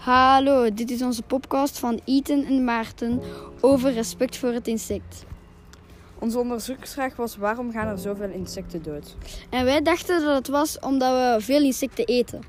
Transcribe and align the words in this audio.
Hallo, 0.00 0.74
dit 0.74 0.90
is 0.90 1.02
onze 1.02 1.22
podcast 1.22 1.78
van 1.78 2.00
Ethan 2.04 2.44
en 2.44 2.64
Maarten 2.64 3.20
over 3.60 3.92
respect 3.92 4.36
voor 4.36 4.52
het 4.52 4.66
insect. 4.68 5.24
Onze 6.18 6.38
onderzoeksvraag 6.38 7.16
was 7.16 7.36
waarom 7.36 7.72
gaan 7.72 7.86
er 7.86 7.98
zoveel 7.98 8.30
insecten 8.30 8.82
dood? 8.82 9.16
En 9.50 9.64
wij 9.64 9.82
dachten 9.82 10.24
dat 10.24 10.36
het 10.36 10.48
was 10.48 10.78
omdat 10.78 11.12
we 11.12 11.44
veel 11.44 11.62
insecten 11.62 12.04
eten. 12.04 12.40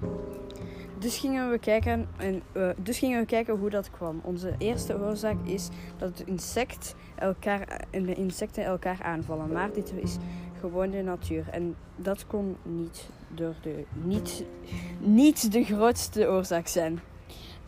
Dus 0.99 1.17
gingen 1.17 1.49
we 1.49 1.59
kijken, 1.59 2.07
en, 2.17 2.41
uh, 2.53 2.69
dus 2.77 2.97
gingen 2.97 3.19
we 3.19 3.25
kijken 3.25 3.57
hoe 3.57 3.69
dat 3.69 3.91
kwam. 3.91 4.19
Onze 4.23 4.55
eerste 4.57 4.99
oorzaak 4.99 5.37
is 5.43 5.69
dat 5.97 6.17
het 6.17 6.27
insect 6.27 6.95
elkaar, 7.15 7.85
de 7.91 8.13
insecten 8.13 8.63
elkaar 8.63 8.99
aanvallen. 9.03 9.51
Maar 9.51 9.73
dit 9.73 9.93
is 10.01 10.17
gewoon 10.59 10.89
de 10.89 11.01
natuur. 11.01 11.43
En 11.49 11.75
dat 11.95 12.27
kon 12.27 12.55
niet, 12.63 13.09
door 13.27 13.55
de, 13.61 13.83
niet, 14.03 14.43
niet 14.99 15.51
de 15.51 15.63
grootste 15.63 16.27
oorzaak 16.27 16.67
zijn. 16.67 16.99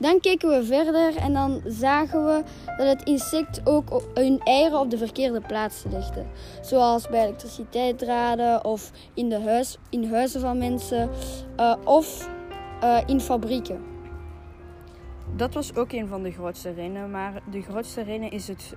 Dan 0.03 0.19
keken 0.19 0.49
we 0.49 0.63
verder 0.63 1.15
en 1.15 1.33
dan 1.33 1.61
zagen 1.65 2.25
we 2.25 2.43
dat 2.77 2.87
het 2.87 3.03
insect 3.03 3.61
ook 3.63 4.01
hun 4.13 4.39
eieren 4.39 4.79
op 4.79 4.89
de 4.89 4.97
verkeerde 4.97 5.41
plaats 5.41 5.83
legde. 5.89 6.25
Zoals 6.61 7.07
bij 7.07 7.23
elektriciteitsdraden 7.23 8.65
of 8.65 8.91
in, 9.13 9.29
de 9.29 9.41
huis, 9.41 9.77
in 9.89 10.11
huizen 10.11 10.41
van 10.41 10.57
mensen 10.57 11.09
uh, 11.59 11.75
of 11.83 12.29
uh, 12.83 12.97
in 13.05 13.19
fabrieken. 13.19 13.83
Dat 15.35 15.53
was 15.53 15.75
ook 15.75 15.91
een 15.91 16.07
van 16.07 16.23
de 16.23 16.31
grootste 16.31 16.73
redenen, 16.73 17.11
maar 17.11 17.41
de 17.51 17.61
grootste 17.61 18.01
reden 18.01 18.31
is 18.31 18.47
het 18.47 18.75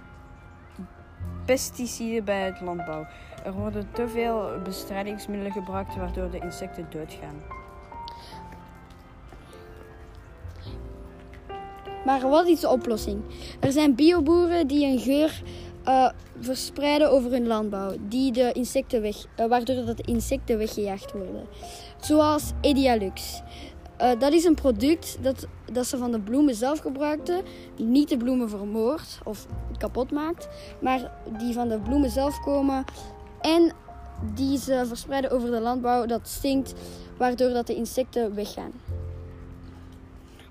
pesticiden 1.44 2.24
bij 2.24 2.40
het 2.40 2.60
landbouw. 2.60 3.06
Er 3.44 3.52
worden 3.52 3.88
te 3.92 4.08
veel 4.08 4.50
bestrijdingsmiddelen 4.64 5.52
gebruikt 5.52 5.96
waardoor 5.96 6.30
de 6.30 6.38
insecten 6.38 6.86
doodgaan. 6.90 7.65
Maar 12.06 12.28
wat 12.28 12.46
is 12.46 12.60
de 12.60 12.68
oplossing? 12.68 13.20
Er 13.60 13.72
zijn 13.72 13.94
bioboeren 13.94 14.66
die 14.66 14.86
een 14.86 14.98
geur 14.98 15.42
uh, 15.84 16.08
verspreiden 16.40 17.10
over 17.10 17.30
hun 17.30 17.46
landbouw, 17.46 17.92
die 18.08 18.32
de 18.32 18.52
insecten 18.52 19.02
weg, 19.02 19.16
uh, 19.40 19.46
waardoor 19.46 19.84
dat 19.84 19.96
de 19.96 20.02
insecten 20.02 20.58
weggejaagd 20.58 21.12
worden. 21.12 21.46
Zoals 22.00 22.52
Edialux. 22.60 23.42
Uh, 24.00 24.10
dat 24.18 24.32
is 24.32 24.44
een 24.44 24.54
product 24.54 25.18
dat, 25.20 25.46
dat 25.72 25.86
ze 25.86 25.96
van 25.96 26.12
de 26.12 26.20
bloemen 26.20 26.54
zelf 26.54 26.78
gebruikten. 26.78 27.42
Niet 27.76 28.08
de 28.08 28.16
bloemen 28.16 28.48
vermoord 28.48 29.18
of 29.24 29.46
kapot 29.78 30.10
maakt, 30.10 30.48
maar 30.80 31.12
die 31.38 31.54
van 31.54 31.68
de 31.68 31.78
bloemen 31.78 32.10
zelf 32.10 32.40
komen. 32.40 32.84
En 33.40 33.72
die 34.34 34.58
ze 34.58 34.84
verspreiden 34.86 35.30
over 35.30 35.50
de 35.50 35.60
landbouw. 35.60 36.06
Dat 36.06 36.28
stinkt, 36.28 36.74
waardoor 37.16 37.50
dat 37.50 37.66
de 37.66 37.74
insecten 37.74 38.34
weggaan. 38.34 38.72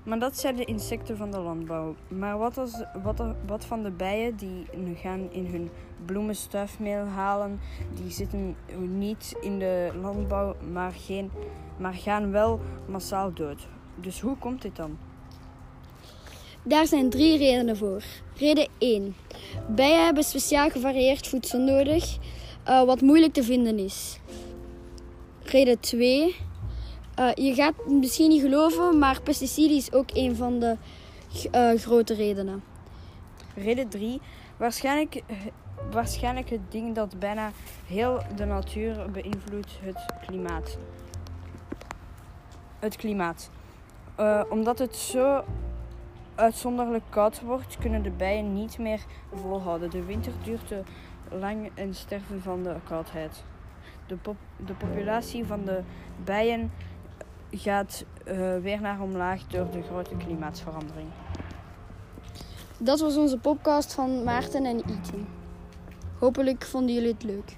Maar 0.05 0.19
dat 0.19 0.37
zijn 0.39 0.55
de 0.55 0.65
insecten 0.65 1.17
van 1.17 1.31
de 1.31 1.39
landbouw. 1.39 1.95
Maar 2.07 2.37
wat, 2.37 2.57
als, 2.57 2.83
wat, 3.03 3.23
wat 3.45 3.65
van 3.65 3.83
de 3.83 3.91
bijen 3.91 4.35
die 4.35 4.65
gaan 4.95 5.31
in 5.31 5.45
hun 5.45 5.69
bloemen 6.05 6.35
stuifmeel 6.35 7.05
halen, 7.05 7.59
die 7.93 8.11
zitten 8.11 8.55
niet 8.77 9.35
in 9.41 9.59
de 9.59 9.91
landbouw, 10.01 10.55
maar, 10.71 10.91
geen, 10.91 11.31
maar 11.77 11.93
gaan 11.93 12.31
wel 12.31 12.59
massaal 12.85 13.33
dood. 13.33 13.67
Dus 13.95 14.19
hoe 14.21 14.37
komt 14.37 14.61
dit 14.61 14.75
dan? 14.75 14.97
Daar 16.63 16.87
zijn 16.87 17.09
drie 17.09 17.37
redenen 17.37 17.77
voor. 17.77 18.03
Reden 18.37 18.67
1. 18.77 19.15
Bijen 19.69 20.05
hebben 20.05 20.23
speciaal 20.23 20.69
gevarieerd 20.69 21.27
voedsel 21.27 21.59
nodig, 21.59 22.17
uh, 22.67 22.83
wat 22.83 23.01
moeilijk 23.01 23.33
te 23.33 23.43
vinden 23.43 23.79
is. 23.79 24.19
Reden 25.43 25.79
2. 25.79 26.35
Uh, 27.19 27.33
je 27.33 27.53
gaat 27.53 27.73
het 27.77 27.93
misschien 27.93 28.29
niet 28.29 28.41
geloven, 28.41 28.99
maar 28.99 29.21
pesticiden 29.21 29.77
is 29.77 29.91
ook 29.93 30.09
een 30.13 30.35
van 30.35 30.59
de 30.59 30.75
uh, 31.53 31.79
grote 31.79 32.13
redenen. 32.13 32.63
Reden 33.55 33.87
3. 33.87 34.21
Waarschijnlijk, 34.57 35.23
waarschijnlijk 35.91 36.49
het 36.49 36.71
ding 36.71 36.95
dat 36.95 37.19
bijna 37.19 37.51
heel 37.85 38.21
de 38.35 38.45
natuur 38.45 39.11
beïnvloedt, 39.11 39.79
het 39.81 40.13
klimaat. 40.27 40.77
Het 42.79 42.95
klimaat. 42.95 43.49
Omdat 44.49 44.79
het 44.79 44.95
zo 44.95 45.43
uitzonderlijk 46.35 47.03
koud 47.09 47.41
wordt, 47.41 47.77
kunnen 47.77 48.03
de 48.03 48.09
bijen 48.09 48.53
niet 48.53 48.77
meer 48.77 48.99
volhouden. 49.33 49.89
De 49.89 50.03
winter 50.03 50.33
duurt 50.43 50.67
te 50.67 50.81
lang 51.31 51.69
en 51.73 51.93
sterven 51.93 52.41
van 52.41 52.63
de 52.63 52.75
koudheid. 52.87 53.43
De, 54.07 54.15
pop 54.15 54.35
de 54.65 54.73
populatie 54.73 55.45
van 55.45 55.65
de 55.65 55.81
bijen 56.23 56.71
gaat 57.51 58.05
uh, 58.27 58.57
weer 58.57 58.81
naar 58.81 59.01
omlaag 59.01 59.47
door 59.47 59.71
de 59.71 59.81
grote 59.81 60.15
klimaatverandering. 60.17 61.07
Dat 62.77 62.99
was 62.99 63.17
onze 63.17 63.37
podcast 63.37 63.93
van 63.93 64.23
Maarten 64.23 64.65
en 64.65 64.77
Ethan. 64.77 65.27
Hopelijk 66.19 66.63
vonden 66.63 66.93
jullie 66.93 67.11
het 67.11 67.23
leuk. 67.23 67.55